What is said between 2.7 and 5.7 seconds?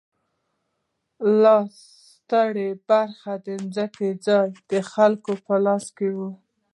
برخه ځمکې د ځايي خلکو په